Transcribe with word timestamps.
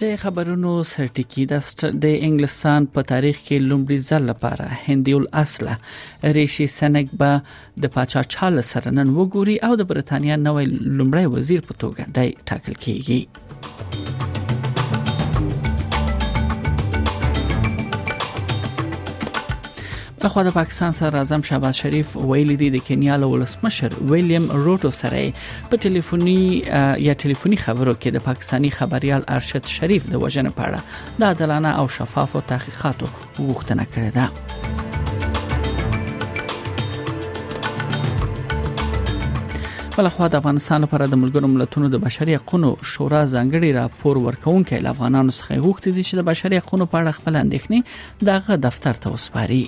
د 0.00 0.16
خبرونو 0.22 0.70
سرټکی 0.92 1.42
د 1.50 1.54
انګلستان 2.26 2.80
په 2.96 3.00
تاریخ 3.12 3.36
کې 3.46 3.56
لومړي 3.70 3.98
ځل 4.08 4.22
لپاره 4.30 4.66
هندیول 4.86 5.24
اصله 5.44 5.74
ریشي 6.38 6.66
سنګ 6.78 7.06
به 7.22 7.32
د 7.86 7.94
پاچا 7.96 8.22
چارلز 8.36 8.64
سره 8.76 8.88
نن 8.98 9.08
وګوري 9.18 9.56
او 9.70 9.72
د 9.84 9.90
برتانیا 9.94 10.36
نوې 10.46 10.64
لومړی 11.00 11.26
وزیر 11.38 11.60
په 11.72 11.80
توګه 11.82 12.02
دی 12.16 12.28
ټاکل 12.52 12.74
کیږي 12.86 13.20
له 20.26 20.30
خوا 20.30 20.42
د 20.42 20.50
پاکستان 20.50 20.90
صدر 20.92 21.16
اعظم 21.16 21.42
شهباز 21.42 21.76
شریف 21.76 22.16
ویلي 22.16 22.56
دی 22.60 22.70
د 22.74 22.76
کینیا 22.86 23.16
له 23.16 23.26
ولسمشر 23.32 23.90
ویلیام 24.12 24.46
روټو 24.64 24.90
سره 25.00 25.20
په 25.70 25.74
ټلیفوني 25.84 26.40
یا 27.04 27.14
ټلیفوني 27.24 27.58
خبرو 27.64 27.92
کې 27.96 28.08
د 28.16 28.18
پاکستانی 28.24 28.70
خبريال 28.76 29.22
ارشد 29.34 29.64
شریف 29.74 30.02
د 30.14 30.16
وژنې 30.22 30.52
په 30.56 30.62
اړه 30.70 30.80
د 31.20 31.22
عدالتانه 31.28 31.70
او 31.82 31.86
شفافو 31.98 32.40
تحقیقاتو 32.54 33.06
غوښتنه 33.38 33.84
کړې 33.92 34.10
ده 34.18 34.26
بل 40.00 40.06
خو 40.18 40.26
د 40.36 40.38
افغانستان 40.42 40.78
لپاره 40.86 41.12
د 41.14 41.22
ملګرو 41.24 41.46
ملتونو 41.56 41.86
د 41.96 41.98
بشري 42.08 42.34
حقوقو 42.40 42.72
شورا 42.94 43.24
ځانګړي 43.24 43.70
راپور 43.80 44.14
ورکونکي 44.28 44.74
افغانانو 44.94 45.38
څخه 45.40 45.52
غوښتي 45.64 45.90
دي 45.98 46.02
چې 46.08 46.14
د 46.14 46.28
بشري 46.34 46.56
حقوقو 46.66 46.86
په 46.86 46.96
اړه 47.02 47.10
خپل 47.20 47.44
اندېښنې 47.46 47.80
دغه 48.34 48.52
دفتر 48.70 48.94
ته 49.04 49.08
وسپاري 49.18 49.64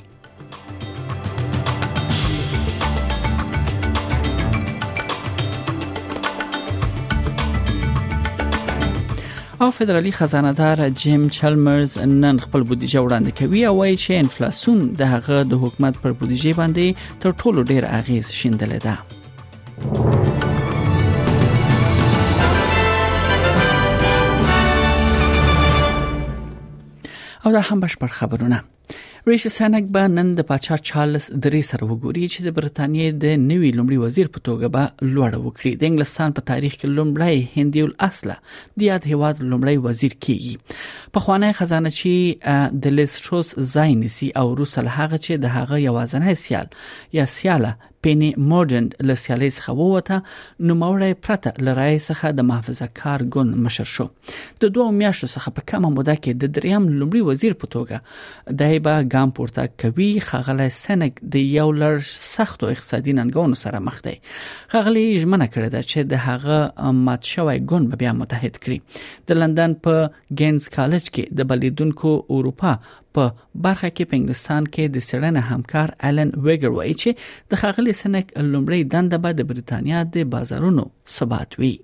او 9.61 9.71
فدرالي 9.71 10.13
خزانه 10.13 10.53
دار 10.53 10.89
جیم 10.89 11.29
چلمرز 11.29 11.99
نن 11.99 12.39
خپل 12.39 12.63
بودیجه 12.63 13.01
وړاندې 13.07 13.33
کوي 13.39 13.67
او 13.67 13.77
وایي 13.79 13.97
چې 13.97 14.11
انفلیسیون 14.11 14.79
د 14.99 15.03
هغه 15.03 15.43
د 15.45 15.53
حکومت 15.63 15.95
پر 16.03 16.13
بودیجه 16.13 16.53
باندې 16.53 16.97
تر 17.21 17.31
ټولو 17.41 17.61
ډیر 17.71 17.85
اغیز 17.87 18.31
شیندلې 18.31 18.81
ده 18.87 18.99
او 27.47 27.53
دا 27.53 27.61
هم 27.61 27.81
بشپړ 27.81 28.07
خبرونه 28.11 28.63
ریشي 29.27 29.49
سنګ 29.59 29.87
به 29.95 30.09
نن 30.11 30.29
د 30.39 30.45
پاچا 30.49 30.77
چارلز 30.89 31.25
درې 31.45 31.63
سره 31.71 31.85
وګوري 31.91 32.27
چې 32.33 32.45
د 32.47 32.55
برتانیې 32.59 33.09
د 33.25 33.41
نوي 33.51 33.71
لومړي 33.79 33.99
وزیر 34.03 34.29
په 34.37 34.41
توګه 34.49 34.69
به 34.77 34.85
لوړ 35.15 35.33
وکړي 35.47 35.73
د 35.81 35.89
انګلستان 35.91 36.31
په 36.37 36.47
تاریخ 36.51 36.73
کې 36.81 36.95
لومړی 36.99 37.37
هندي 37.57 37.83
الاصله 37.89 38.37
د 38.79 38.81
یاد 38.91 39.03
هواد 39.13 39.37
لومړی 39.51 39.77
وزیر 39.89 40.15
کیږي 40.17 41.13
په 41.19 41.25
خوانه 41.27 41.53
خزانه 41.63 41.91
چې 41.99 42.71
د 42.87 42.97
لیسټروس 42.99 43.49
زاینسی 43.75 44.29
او 44.43 44.47
روسل 44.63 44.87
هغه 44.97 45.19
چې 45.27 45.33
د 45.47 45.55
هغه 45.57 45.77
یوازنه 45.89 46.35
سیال 46.45 46.69
یا 47.21 47.27
سیاله 47.39 47.75
پینی 48.03 48.33
مورډند 48.51 48.95
له 49.11 49.15
سیالي 49.21 49.49
څخه 49.55 49.77
ووته 49.79 50.69
نو 50.71 50.75
موري 50.83 51.09
پرته 51.27 51.53
لړای 51.69 51.99
څخه 52.09 52.35
د 52.41 52.47
محافظه 52.51 52.87
کار 53.01 53.25
ګوند 53.37 53.57
مشر 53.67 53.89
شو 53.93 54.07
د 54.65 54.73
دوه 54.77 54.93
میاشتو 54.99 55.29
څخه 55.35 55.55
په 55.57 55.65
کمه 55.73 55.91
موده 55.95 56.15
کې 56.19 56.43
د 56.45 56.53
دریم 56.59 56.87
لومړي 57.01 57.25
وزیر 57.31 57.57
په 57.63 57.73
توګه 57.77 58.55
د 58.61 58.73
هیبه 58.73 59.09
ګام 59.17 59.35
پورته 59.39 59.67
کوي 59.85 60.09
خغله 60.29 60.69
سنک 60.81 61.19
د 61.37 61.47
یو 61.57 61.67
لړ 61.81 62.07
سختو 62.21 62.71
اقتصادي 62.77 63.17
ننګونو 63.21 63.61
سره 63.65 63.83
مخ 63.89 64.01
دی 64.09 64.15
خغله 64.77 65.25
ژمنه 65.25 65.51
کړې 65.57 65.69
ده 65.75 65.91
چې 65.91 66.13
د 66.15 66.25
هغه 66.29 66.95
مات 67.11 67.33
شوی 67.35 67.65
ګوند 67.73 67.93
به 67.93 68.03
بیا 68.05 68.15
متحد 68.23 68.63
کړي 68.63 69.29
د 69.33 69.43
لندن 69.43 69.77
په 69.89 70.09
ګینز 70.43 70.71
کالج 70.79 71.05
کې 71.11 71.41
د 71.43 71.51
بلیدونکو 71.55 72.17
اروپا 72.39 72.77
په 73.17 73.25
برخه 73.67 73.91
کې 73.91 74.05
په 74.11 74.17
انګلستان 74.21 74.67
کې 74.67 74.85
د 75.37 75.45
همکار 75.51 75.89
الن 76.09 76.31
ویګر 76.47 76.71
وایي 76.79 76.95
چې 76.95 77.11
د 77.51 77.61
خاغلی 77.63 77.93
سنک 78.03 78.33
لومړی 78.37 78.83
به 79.25 79.33
د 79.41 79.49
بریتانیا 79.51 80.03
د 80.17 80.29
بازارونو 80.37 80.87
ثبات 81.19 81.59
وي 81.61 81.75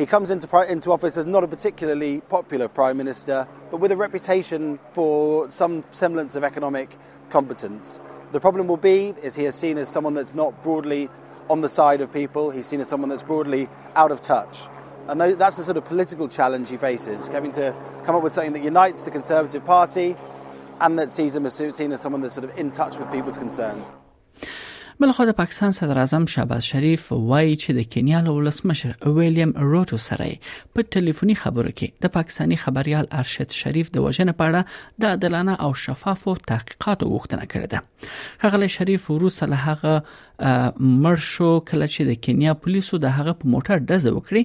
He 0.00 0.06
comes 0.14 0.30
into, 0.32 0.46
into 0.74 0.88
office 0.96 1.16
as 1.20 1.26
not 1.34 1.42
a 1.44 1.48
particularly 1.54 2.12
popular 2.36 2.68
prime 2.78 2.96
minister, 3.02 3.38
but 3.70 3.78
with 3.84 3.90
a 3.90 3.96
reputation 4.02 4.78
for 4.96 5.10
some 5.56 5.74
semblance 6.02 6.36
of 6.38 6.42
economic 6.48 6.88
competence. 7.36 7.86
The 8.36 8.42
problem 8.44 8.68
will 8.70 8.82
be 8.84 8.98
is 9.28 9.32
he 9.40 9.46
is 9.50 9.56
seen 9.64 9.76
as 9.84 9.88
someone 9.96 10.14
that's 10.18 10.36
not 10.42 10.52
broadly 10.66 11.02
on 11.54 11.58
the 11.66 11.70
side 11.80 12.00
of 12.04 12.08
people. 12.20 12.44
He's 12.56 12.66
seen 12.72 12.80
as 12.84 12.88
someone 12.92 13.10
that's 13.14 13.26
broadly 13.32 13.62
out 14.02 14.10
of 14.16 14.20
touch. 14.34 14.54
And 15.08 15.16
that's 15.42 15.56
the 15.60 15.64
sort 15.68 15.76
of 15.80 15.84
political 15.94 16.26
challenge 16.38 16.66
he 16.74 16.76
faces, 16.88 17.20
having 17.38 17.52
to 17.62 17.66
come 18.06 18.14
up 18.18 18.22
with 18.26 18.32
something 18.36 18.52
that 18.58 18.64
unites 18.72 19.00
the 19.02 19.10
Conservative 19.18 19.62
Party 19.76 20.08
and 20.80 20.98
that 20.98 21.10
sees 21.12 21.34
him 21.36 21.44
as 21.46 21.54
seen 21.54 21.92
as 21.92 22.00
someone 22.00 22.20
that's 22.22 22.34
sort 22.34 22.48
of 22.48 22.58
in 22.58 22.70
touch 22.80 22.94
with 22.98 23.08
people's 23.16 23.38
concerns. 23.44 23.86
بل 25.00 25.12
خو 25.12 25.24
د 25.24 25.30
پاکستان 25.30 25.70
صدر 25.70 25.98
اعظم 25.98 26.26
شهباز 26.26 26.62
شریف 26.66 27.02
وایي 27.12 27.54
چې 27.56 27.70
د 27.74 27.78
کینیا 27.90 28.20
ولسمشر 28.30 29.08
ویلیام 29.18 29.52
روټو 29.52 29.96
سره 30.06 30.26
په 30.78 30.82
ټلیفوني 30.96 31.36
خبرو 31.42 31.70
کې 31.74 32.06
د 32.06 32.12
پاکستانی 32.16 32.56
خبريال 32.64 33.08
ارشد 33.20 33.54
شریف 33.58 33.92
د 33.96 34.04
وژنې 34.06 34.36
په 34.42 34.48
اړه 34.48 35.00
د 35.04 35.12
عادلانه 35.12 35.54
او 35.68 35.78
شفافو 35.84 36.34
تحقیقاتو 36.52 37.10
غوښتنه 37.14 37.48
کړې 37.54 37.72
ده 37.74 38.46
هغه 38.46 38.72
شریف 38.80 39.06
وروسته 39.16 39.48
له 39.54 39.62
هغه 39.68 40.82
مرشو 41.06 41.54
کله 41.72 41.92
چې 41.94 42.12
د 42.12 42.20
کینیا 42.28 42.58
پولیسو 42.66 43.02
د 43.06 43.16
هغه 43.20 43.38
په 43.42 43.54
موټر 43.56 43.86
ډزه 43.88 44.18
وکړي 44.18 44.44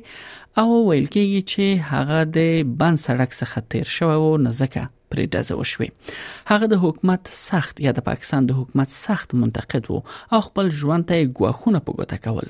او 0.63 0.71
ویل 0.77 1.13
کېږي 1.13 1.53
چې 1.53 1.93
هغه 1.93 2.25
د 2.39 2.75
بن 2.83 3.01
سړک 3.05 3.39
څخه 3.39 3.71
تیر 3.75 3.95
شوی 3.99 4.21
و 4.27 4.35
نزدکه 4.49 4.87
پرې 5.13 5.25
ډزه 5.33 5.55
وشوه 5.59 5.89
هغه 6.51 6.65
د 6.69 6.75
حکومت 6.83 7.31
سخت 7.39 7.75
یا 7.87 7.91
د 7.99 8.05
پاکستان 8.09 8.47
د 8.49 8.57
حکومت 8.59 8.95
سخت 8.97 9.35
منتقد 9.41 9.89
وو 9.89 9.99
او 10.33 10.39
خپل 10.47 10.71
ژوند 10.81 11.09
ته 11.11 11.27
ګواخونه 11.39 11.81
په 11.87 11.97
ګوته 11.99 12.17
کول 12.25 12.47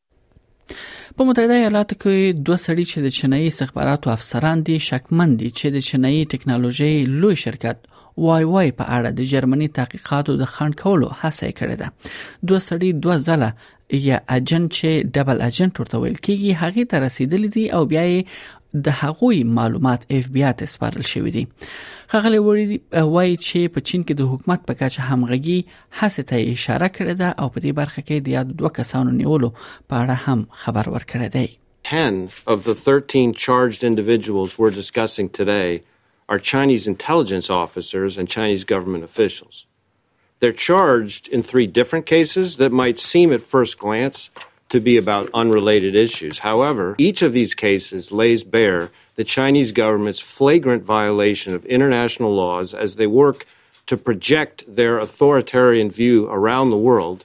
په 1.19 1.25
متحده 1.25 1.55
ایالاتو 1.59 1.97
کې 2.03 2.44
دوه 2.47 2.56
سړي 2.62 2.84
چې 2.93 3.03
د 3.03 3.12
چینایي 3.16 3.49
استخباراتو 3.49 4.11
افسران 4.11 4.62
دي 4.69 4.78
شکمن 4.87 5.37
دي 5.43 5.50
چې 5.50 5.75
د 5.75 5.84
چینایي 5.88 6.25
ټکنالوژي 6.32 6.88
لوی 7.25 7.37
شرکت 7.43 7.84
وای 8.25 8.44
وای 8.53 8.72
په 8.78 8.87
اړه 8.97 9.12
د 9.21 9.28
جرمني 9.32 9.69
تحقیقاتو 9.76 10.34
د 10.41 10.49
خنډ 10.55 10.81
کولو 10.81 11.11
هڅه 11.21 11.53
کړې 11.61 11.76
ده 11.82 11.93
دوه 12.50 12.61
سړي 12.70 12.90
دوه 13.05 13.19
ځله 13.29 13.50
یا 13.91 14.19
ایجنټ 14.35 14.69
چې 14.75 15.03
ډبل 15.15 15.41
ایجنټ 15.47 15.75
ورته 15.81 15.99
ویل 16.03 16.15
کیږي 16.27 16.51
هغه 16.63 16.83
ته 16.93 16.97
رسیدلی 17.07 17.49
دي 17.57 17.65
او 17.79 17.83
بیا 17.93 18.05
یې 18.11 18.83
د 18.87 18.97
هغوی 19.01 19.41
معلومات 19.59 20.07
اف 20.17 20.29
بی 20.37 20.43
آی 20.49 20.53
ته 20.61 20.67
سپارل 20.75 21.05
شوې 21.13 21.31
دي 21.37 21.45
خغلی 22.15 22.39
وړي 22.47 23.05
وایي 23.17 23.35
چې 23.47 23.73
په 23.75 23.87
چین 23.91 24.01
کې 24.07 24.15
د 24.21 24.31
حکومت 24.33 24.61
په 24.71 24.75
کچه 24.81 25.01
همغږي 25.11 25.59
حسه 26.01 26.23
ته 26.31 26.41
اشاره 26.55 26.89
کړې 26.97 27.15
ده 27.25 27.29
او 27.41 27.47
په 27.55 27.61
دې 27.65 27.73
برخه 27.81 28.01
کې 28.09 28.17
د 28.29 28.37
یاد 28.37 28.49
دوه 28.63 28.71
کسانو 28.81 29.11
نیولو 29.21 29.51
په 29.89 29.95
اړه 30.03 30.17
هم 30.25 30.41
خبر 30.63 30.91
ورکړی 30.95 31.29
دی 31.37 31.47
10 31.93 32.49
of 32.57 32.65
the 32.71 32.77
13 32.87 33.39
charged 33.47 33.87
individuals 33.93 34.59
we're 34.63 34.77
discussing 34.83 35.29
today 35.43 35.69
are 36.35 36.43
Chinese 36.53 36.85
intelligence 36.95 37.49
officers 37.65 38.17
and 38.21 38.33
Chinese 38.35 38.63
government 38.75 39.05
officials. 39.13 39.57
They're 40.41 40.53
charged 40.53 41.29
in 41.29 41.43
three 41.43 41.67
different 41.67 42.07
cases 42.07 42.57
that 42.57 42.73
might 42.73 42.99
seem 42.99 43.33
at 43.33 43.41
first 43.43 43.79
glance 43.79 44.31
to 44.69 44.81
be 44.81 44.97
about 44.97 45.31
unrelated 45.33 45.95
issues. 45.95 46.41
However, 46.41 46.95
each 46.99 47.23
of 47.23 47.33
these 47.33 47.55
cases 47.55 48.11
lays 48.11 48.43
bare 48.43 48.91
the 49.15 49.25
Chinese 49.25 49.71
government's 49.71 50.19
flagrant 50.21 50.83
violation 50.83 51.55
of 51.55 51.65
international 51.67 52.35
laws 52.35 52.75
as 52.75 52.97
they 52.97 53.07
work 53.07 53.47
to 53.87 53.97
project 53.97 54.65
their 54.67 54.99
authoritarian 54.99 55.91
view 55.91 56.27
around 56.27 56.71
the 56.71 56.77
world 56.79 57.25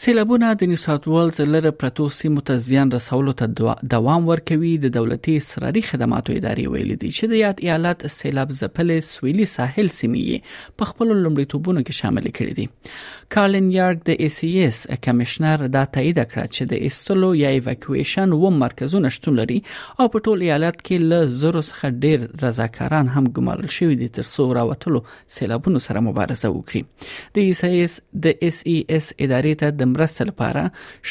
سیلابونه 0.00 0.48
د 0.60 0.66
نیوساوتوالز 0.70 1.36
لره 1.52 1.70
پرتو 1.82 2.06
سیمو 2.14 2.40
ته 2.48 2.62
زیان 2.64 2.90
رسولو 2.94 3.32
ته 3.40 3.76
دوام 3.92 4.24
ورکوي 4.30 4.72
د 4.80 4.90
دولتي 4.96 5.36
اسراري 5.42 5.82
خدماتو 5.90 6.34
ادارې 6.40 6.74
ویل 6.74 6.90
دي 7.04 7.12
چې 7.18 7.30
د 7.32 7.38
یاد 7.40 7.62
ایالت 7.68 8.04
سیلاب 8.16 8.52
ځپلې 8.56 9.06
سویلي 9.10 9.46
ساحل 9.52 9.88
سیمې 9.94 10.74
په 10.82 10.88
خپل 10.90 11.10
لومړیتوبونو 11.12 11.84
کې 11.84 12.00
شامل 12.00 12.28
کړي 12.32 12.58
دي 12.58 13.30
کارلن 13.36 13.70
یارک 13.76 14.02
د 14.10 14.20
ای 14.26 14.28
سی 14.34 14.50
اس 14.66 14.82
کمشنر 15.06 15.64
دا 15.78 15.80
تایید 15.94 16.20
کړ 16.20 16.52
چې 16.52 16.68
د 16.74 16.84
ایستلو 16.90 17.32
یا 17.40 17.54
ایواکویشن 17.54 18.36
و 18.40 18.52
مرکزونه 18.58 19.14
شتون 19.18 19.40
لري 19.40 19.58
او 19.70 20.08
په 20.16 20.24
ټول 20.28 20.46
ایالت 20.50 20.78
کې 20.82 21.08
ل 21.14 21.32
زرو 21.38 21.64
څخه 21.70 21.96
ډیر 22.04 22.28
رضاکاران 22.44 23.10
هم 23.16 23.32
ګمارل 23.40 23.72
شوی 23.78 23.98
دي 24.04 24.12
تر 24.20 24.28
څو 24.34 24.48
راوتلو 24.60 25.02
سیلابونو 25.40 25.84
سره 25.88 26.06
مبارزه 26.12 26.54
وکړي 26.58 27.34
د 27.40 27.42
ای 27.46 27.58
سی 27.64 27.82
اس 27.88 27.98
د 28.30 28.40
اس 28.50 28.62
ای 28.68 28.78
اس 29.00 29.12
ادارې 29.18 29.64
ته 29.64 29.74
د 29.80 29.84
د 29.86 29.88
مرستې 29.94 30.22
لپاره 30.30 30.62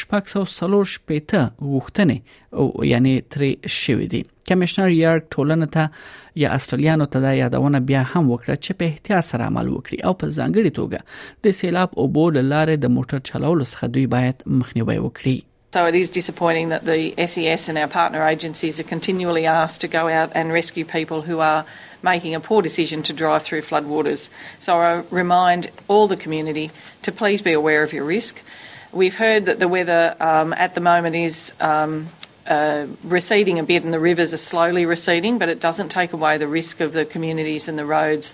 شپږ 0.02 0.24
سو 0.34 0.42
سلور 0.58 0.84
شپېته 0.96 1.42
غوښتنې 1.74 2.18
او 2.60 2.66
یعنی 2.92 3.14
ترې 3.36 3.52
شوې 3.82 4.08
دي 4.14 4.22
کمشنر 4.50 4.90
یار 5.04 5.18
ټولنه 5.34 5.68
ته 5.76 5.84
یا 6.44 6.50
استرالیانو 6.60 7.06
ته 7.16 7.20
دا 7.26 7.32
یادونه 7.44 7.80
بیا 7.90 8.02
هم 8.12 8.24
وکړه 8.34 8.56
چې 8.64 8.72
په 8.82 8.92
احتیاط 8.92 9.24
سره 9.32 9.44
عمل 9.52 9.68
وکړي 9.70 9.98
او 10.08 10.14
په 10.22 10.36
ځانګړي 10.38 10.72
توګه 10.80 11.00
د 11.44 11.60
سیلاب 11.62 11.90
او 12.00 12.04
بول 12.20 12.36
لارې 12.54 12.76
د 12.86 12.96
موټر 13.00 13.26
چلولو 13.34 13.66
څخه 13.74 13.86
دوی 13.96 14.06
باید 14.16 14.48
مخنیوي 14.62 14.98
وکړي 15.02 15.38
So 15.76 15.86
it 15.88 15.94
is 15.96 16.10
disappointing 16.10 16.70
that 16.70 16.86
the 16.86 17.14
SES 17.28 17.68
and 17.68 17.78
our 17.78 17.90
partner 17.90 18.26
agencies 18.26 18.80
are 18.80 18.84
continually 18.84 19.46
asked 19.46 19.82
to 19.82 19.90
go 19.90 20.08
out 20.08 20.32
and 20.34 20.54
rescue 20.54 20.86
people 20.86 21.22
who 21.24 21.40
are 21.42 21.66
making 22.02 22.34
a 22.34 22.40
poor 22.40 22.62
decision 22.62 23.04
to 23.04 23.12
drive 23.12 23.44
through 23.44 23.62
floodwaters. 23.64 24.30
So 24.62 24.78
I 24.78 25.04
remind 25.12 25.70
all 25.90 26.08
the 26.08 26.16
community 26.16 26.72
to 27.02 27.12
please 27.12 27.42
be 27.42 27.52
aware 27.52 27.84
of 27.84 27.92
your 27.92 28.06
risk. 28.06 28.42
We've 28.94 29.16
heard 29.16 29.48
that 29.48 29.60
the 29.60 29.68
weather 29.68 30.16
um, 30.22 30.54
at 30.54 30.76
the 30.76 30.80
moment 30.80 31.18
is 31.18 31.52
um, 31.60 32.08
uh, 32.48 32.86
receding 33.04 33.60
a 33.60 33.64
bit 33.64 33.84
and 33.84 33.92
the 33.92 34.00
rivers 34.00 34.34
are 34.34 34.38
slowly 34.38 34.86
receding, 34.86 35.40
but 35.40 35.50
it 35.50 35.60
doesn't 35.60 35.90
take 35.90 36.14
away 36.14 36.38
the 36.38 36.48
risk 36.48 36.80
of 36.80 36.94
the 36.94 37.04
communities 37.04 37.68
and 37.68 37.78
the 37.78 37.86
roads. 37.86 38.34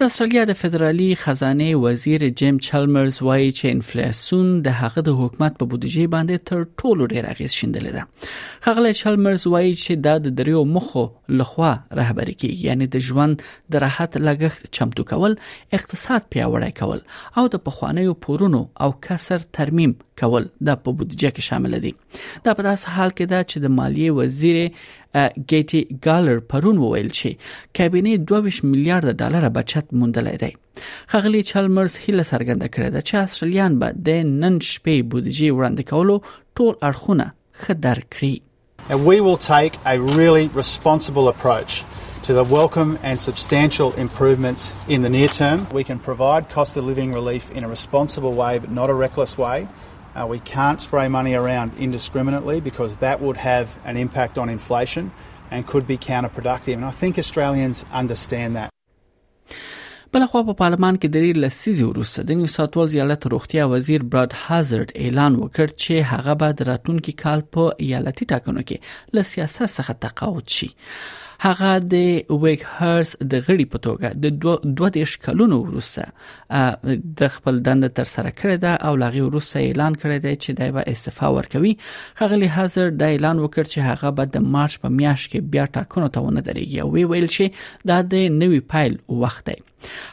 د 0.00 0.08
استرالیا 0.10 0.42
د 0.48 0.54
فدرالي 0.58 1.06
خزانه 1.22 1.80
وزیر 1.80 2.22
جیم 2.40 2.58
چلمرز 2.66 3.16
وایي 3.28 3.48
چې 3.58 3.72
انفلیسیون 3.78 4.46
د 4.68 4.76
هغه 4.78 5.02
د 5.08 5.16
حکومت 5.18 5.58
په 5.62 5.68
بودیجه 5.72 6.06
باندې 6.14 6.46
تر 6.50 6.62
ټولو 6.82 7.08
ډیر 7.12 7.28
اغیز 7.32 7.56
شیندلې 7.56 7.92
ده 7.96 8.62
خغله 8.66 8.94
چلمرز 9.00 9.44
وایي 9.54 9.74
چې 9.74 10.00
دا 10.06 10.14
د 10.26 10.34
دریو 10.38 10.62
مخو 10.70 11.02
لخوا 11.42 11.72
رهبری 12.00 12.36
کوي 12.44 12.52
یعنی 12.68 12.88
د 12.94 13.04
ژوند 13.08 13.44
د 13.72 13.84
راحت 13.86 14.16
لګښت 14.28 14.72
چمتو 14.78 15.06
کول 15.12 15.36
اقتصاد 15.80 16.26
پیاوړی 16.36 16.72
کول 16.80 17.04
او 17.42 17.46
د 17.56 17.62
پخوانیو 17.68 18.16
پورونو 18.28 18.62
او 18.86 18.90
کسر 19.08 19.46
ترمیم 19.60 19.94
کول 20.20 20.46
د 20.68 20.80
په 20.84 20.94
بودیجه 20.98 21.32
کې 21.36 21.48
شامل 21.50 21.76
دي 21.84 21.92
دا 22.46 22.54
په 22.58 22.66
داس 22.66 22.84
حال 22.94 23.14
کې 23.14 23.32
دا 23.34 23.40
چې 23.50 23.64
د 23.64 23.74
مالیه 23.76 24.16
وزیر 24.18 24.58
ګیټي 24.72 26.00
ګالر 26.08 26.42
پرون 26.54 26.80
وویل 26.84 27.10
چې 27.18 27.76
کابینه 27.80 28.24
22 28.32 28.60
میلیارډ 28.74 29.18
ډالر 29.22 29.48
بچت 29.60 29.96
موندلای 30.02 30.40
دی 30.44 30.52
خغلی 31.14 31.42
چالمرز 31.52 31.96
هیله 32.04 32.24
څرګنده 32.32 32.66
کړې 32.74 32.88
ده 32.94 33.02
چې 33.08 33.14
استرالیان 33.28 33.78
به 33.84 34.02
د 34.10 34.20
نن 34.34 34.60
شپې 34.72 35.10
بودیجه 35.14 35.56
وړاندې 35.56 35.88
کولو 35.92 36.16
ټول 36.56 36.72
اړخونه 36.88 37.26
خدر 37.64 38.04
کړی 38.14 38.36
And 38.94 39.02
we 39.12 39.16
will 39.24 39.40
take 39.44 39.74
a 39.90 39.94
really 40.18 40.44
responsible 40.60 41.26
approach 41.32 41.74
to 42.28 42.34
the 42.38 42.44
welcome 42.52 42.90
and 43.08 43.22
substantial 43.24 43.92
improvements 44.04 44.62
in 44.94 45.04
the 45.06 45.10
near 45.16 45.28
term. 45.36 45.58
We 45.80 45.84
can 45.90 45.98
provide 46.06 46.48
cost 46.54 46.78
of 46.80 46.88
living 46.92 47.10
relief 47.18 47.44
in 47.60 47.68
a 47.68 47.70
responsible 47.76 48.34
way, 48.42 48.50
but 48.64 48.70
not 48.80 48.88
a 48.94 48.96
reckless 49.04 49.32
way. 49.44 49.58
Uh, 50.14 50.26
we 50.26 50.40
can't 50.40 50.80
spray 50.80 51.06
money 51.08 51.34
around 51.34 51.70
indiscriminately 51.78 52.60
because 52.60 52.96
that 52.96 53.20
would 53.20 53.36
have 53.36 53.66
an 53.84 53.96
impact 53.96 54.38
on 54.38 54.48
inflation 54.48 55.10
and 55.52 55.66
could 55.66 55.86
be 55.86 55.96
counterproductive. 55.96 56.74
And 56.74 56.84
I 56.84 56.90
think 56.90 57.12
Australians 57.18 57.84
understand 58.02 58.52
that. 58.56 58.70
بل 60.12 60.26
خو 60.30 60.42
په 60.44 60.52
پارلمان 60.60 60.96
کې 61.02 61.08
د 61.14 61.24
ری 61.24 61.32
لسیزي 61.42 61.84
وروسته 61.88 62.22
د 62.28 62.36
نیو 62.38 62.46
ساتوال 62.54 62.88
زیالت 62.94 63.26
روغتیا 63.34 63.66
وزیر 63.72 64.04
براډ 64.14 64.38
هازارد 64.46 64.92
اعلان 65.02 65.36
وکړ 65.42 65.74
چې 65.74 66.08
هغه 66.12 66.34
به 66.40 66.56
د 66.60 66.66
راتلونکي 66.68 67.12
کال 67.22 67.44
په 67.56 67.66
ایالتي 67.88 68.26
ټاکنو 68.32 68.64
کې 68.70 69.18
له 69.18 69.26
سیاست 69.28 69.76
څخه 69.78 69.96
تقاعد 70.06 70.48
شي 70.56 70.68
هغه 71.42 71.68
د 71.92 72.40
ویک 72.40 72.64
هرس 72.78 73.10
د 73.34 73.44
غړي 73.44 73.66
په 73.74 73.78
توګه 73.84 74.08
د 74.24 74.34
22 74.44 74.96
دو 74.96 75.04
کلونو 75.26 75.58
وروسته 75.60 76.60
د 77.20 77.30
خپل 77.36 77.60
دند 77.68 77.88
تر 78.00 78.10
سره 78.14 78.34
کړی 78.40 78.58
دا 78.64 78.72
او 78.88 78.92
لاغي 79.04 79.22
وروسته 79.28 79.62
اعلان 79.68 79.96
کړی 80.02 80.18
دی 80.26 80.34
چې 80.34 80.60
دای 80.60 80.74
به 80.76 80.92
استعفا 80.94 81.30
ورکوي 81.36 81.72
خغلی 82.22 82.52
حاضر 82.58 82.92
د 83.04 83.16
اعلان 83.16 83.42
وکړ 83.44 83.72
چې 83.72 83.88
هغه 83.92 84.14
به 84.20 84.32
د 84.36 84.46
مارچ 84.58 84.78
په 84.84 84.92
میاشت 84.98 85.30
کې 85.32 85.56
بیا 85.56 85.66
ټاکنو 85.78 86.12
ته 86.18 86.28
ونه 86.28 86.44
درېږي 86.50 86.84
او 86.84 86.92
وی 86.98 87.08
ویل 87.14 87.30
چې 87.38 87.90
دا 87.92 87.98
د 88.14 88.36
نوي 88.44 88.62
فایل 88.74 89.00
وخت 89.24 89.50
دی 89.50 89.58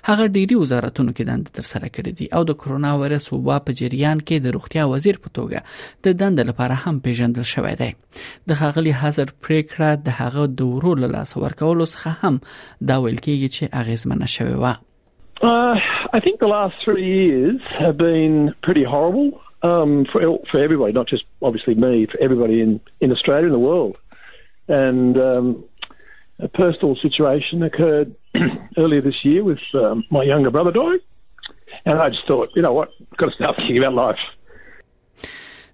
هغه 0.08 0.26
ډيري 0.36 0.58
وزارتونو 0.62 1.12
کې 1.16 1.30
دند 1.30 1.50
تر 1.60 1.66
سره 1.74 1.88
کړې 1.88 2.12
دي 2.22 2.28
او 2.38 2.44
د 2.50 2.60
کرونا 2.64 2.92
وایرس 3.00 3.30
وبا 3.34 3.58
په 3.70 3.78
جریان 3.82 4.20
کې 4.22 4.46
د 4.46 4.56
روغتیا 4.60 4.86
وزیر 4.94 5.18
په 5.26 5.34
توګه 5.38 6.08
د 6.08 6.18
دند 6.24 6.44
لپاره 6.52 6.82
هم 6.86 7.02
پیژندل 7.08 7.48
شوی 7.54 7.74
دی 7.82 7.90
د 8.52 8.60
خغلی 8.64 8.94
حاضر 9.02 9.34
پریکړه 9.48 10.04
د 10.08 10.20
هغه 10.22 10.48
د 10.62 10.70
ورور 10.72 11.04
ورکولو 11.38 11.86
څخه 11.94 12.12
هم 12.24 12.40
دا 12.90 12.96
ویل 13.02 13.18
چې 13.20 13.74
اغیزمنه 13.74 14.26
uh, 15.48 15.76
I 16.18 16.20
think 16.20 16.36
the 16.40 16.52
last 16.58 16.76
three 16.86 17.10
years 17.22 17.62
have 17.86 17.98
been 17.98 18.54
pretty 18.66 18.84
horrible 18.94 19.30
um, 19.72 19.92
for 20.12 20.20
for 20.50 20.58
everybody, 20.68 20.92
not 21.00 21.08
just 21.16 21.24
obviously 21.48 21.76
me, 21.86 21.94
for 22.12 22.18
everybody 22.28 22.56
in 22.66 22.72
in 23.06 23.10
Australia 23.16 23.48
and 23.52 23.58
the 23.60 23.66
world. 23.72 23.96
And 24.86 25.14
um, 25.30 25.46
a 26.48 26.50
personal 26.64 26.94
situation 27.06 27.64
occurred 27.70 28.10
earlier 28.84 29.04
this 29.10 29.20
year 29.30 29.42
with 29.52 29.64
um, 29.84 29.96
my 30.18 30.24
younger 30.32 30.52
brother 30.56 30.74
dying, 30.82 31.04
and 31.88 31.96
I 32.06 32.08
just 32.16 32.26
thought, 32.30 32.48
you 32.58 32.64
know 32.66 32.76
what, 32.80 32.90
I've 33.00 33.20
got 33.22 33.30
to 33.34 33.38
start 33.40 33.54
thinking 33.58 33.80
about 33.84 33.96
life. 34.06 34.24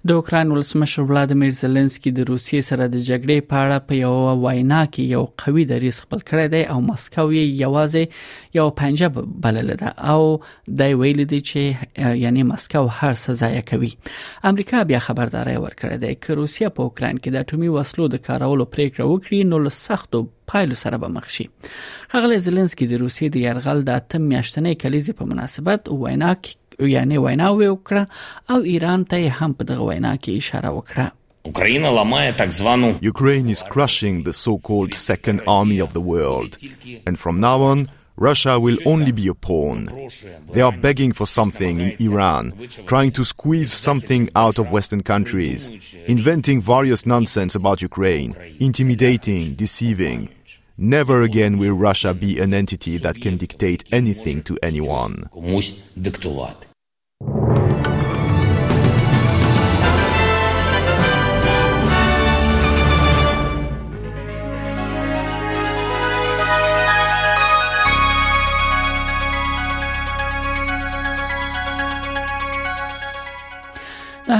د 0.09 0.11
اوکران 0.19 0.49
ولسمشر 0.51 1.01
ولادمیر 1.09 1.51
زيلنسکي 1.59 2.11
د 2.15 2.23
روسیې 2.29 2.63
سره 2.69 2.87
د 2.95 3.03
جګړې 3.09 3.37
په 3.51 3.59
اړه 3.59 3.85
په 3.89 3.99
یو 3.99 4.41
وینا 4.45 4.79
کې 4.87 5.15
یو 5.15 5.21
قوي 5.43 5.63
دریس 5.69 5.99
خپل 6.05 6.23
کړی 6.31 6.49
دی 6.55 6.61
او 6.73 6.79
مسکو 6.87 7.25
یې 7.27 7.53
یوازې 7.61 8.57
یو 8.59 8.65
پنجاب 8.81 9.21
بلل 9.45 9.71
ده 9.83 9.93
او 10.15 10.27
د 10.81 10.97
ویل 11.03 11.23
دي 11.35 11.39
چې 11.51 12.19
یعنی 12.25 12.43
مسکو 12.51 12.83
هر 12.97 13.17
سزا 13.23 13.51
یې 13.53 13.69
کوي 13.71 13.93
امریکا 14.51 14.83
بیا 14.93 15.01
خبرداري 15.09 15.55
ورکړه 15.57 16.05
ده 16.05 16.19
چې 16.19 16.41
روسیه 16.43 16.75
په 16.79 16.89
اوکران 16.89 17.23
کې 17.25 17.35
د 17.35 17.47
اټومي 17.47 17.73
وسلو 17.77 18.11
د 18.17 18.25
کارولو 18.29 18.69
پریکړه 18.77 19.11
وکړي 19.11 19.53
نو 19.53 19.63
له 19.69 19.77
سختو 19.83 20.25
پایلو 20.51 20.77
سره 20.83 20.97
به 21.05 21.11
مخ 21.15 21.31
شي 21.37 21.47
خغل 22.15 22.35
زيلنسکي 22.49 22.89
د 22.93 23.01
روسیې 23.05 23.37
د 23.37 23.47
يرغل 23.47 23.85
د 23.91 24.03
اتم 24.03 24.27
میاشتنې 24.33 24.83
کلیزې 24.83 25.21
په 25.21 25.31
مناسبت 25.33 25.89
وینا 26.01 26.35
کې 26.41 26.61
یعنی 26.79 27.17
وکړه 27.17 28.07
او 28.49 28.57
ایران 28.61 29.03
ته 29.05 29.29
هم 29.29 29.53
په 29.57 29.63
دغه 29.71 29.83
وینا 29.87 30.17
کې 30.17 30.29
اشاره 30.37 30.69
وکړه 30.77 31.07
Ukraine 33.13 33.47
is 33.55 33.63
crushing 33.73 34.15
the 34.27 34.33
so 34.45 34.53
called 34.67 34.93
second 34.93 35.39
army 35.59 35.79
of 35.85 35.89
the 35.97 36.05
world. 36.13 36.51
And 37.07 37.15
from 37.23 37.35
now 37.49 37.57
on, 37.71 37.79
Russia 38.29 38.53
will 38.65 38.77
only 38.85 39.11
be 39.11 39.27
a 39.27 39.33
pawn. 39.47 39.79
They 40.53 40.61
are 40.67 40.77
begging 40.85 41.11
for 41.19 41.27
something 41.39 41.75
in 41.85 41.91
Iran, 42.09 42.45
trying 42.91 43.11
to 43.17 43.25
squeeze 43.33 43.71
something 43.87 44.23
out 44.43 44.57
of 44.57 44.73
Western 44.77 45.01
countries, 45.13 45.61
inventing 46.15 46.59
various 46.75 47.01
nonsense 47.13 47.53
about 47.55 47.83
Ukraine, 47.91 48.31
intimidating, 48.69 49.43
deceiving. 49.63 50.19
Never 50.77 51.21
again 51.21 51.59
will 51.59 51.73
Russia 51.75 52.15
be 52.15 52.39
an 52.39 52.51
entity 52.51 52.97
that 52.97 53.21
can 53.21 53.37
dictate 53.37 53.83
anything 53.91 54.41
to 54.43 54.57
anyone. 54.63 55.29